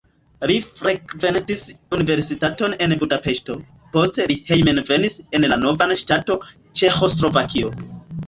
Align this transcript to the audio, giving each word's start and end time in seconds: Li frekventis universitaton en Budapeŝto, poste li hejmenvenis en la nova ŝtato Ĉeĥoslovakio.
Li 0.49 0.53
frekventis 0.77 1.59
universitaton 1.97 2.73
en 2.85 2.95
Budapeŝto, 3.03 3.57
poste 3.97 4.27
li 4.31 4.37
hejmenvenis 4.49 5.17
en 5.41 5.45
la 5.53 5.61
nova 5.65 5.89
ŝtato 6.03 6.39
Ĉeĥoslovakio. 6.81 7.71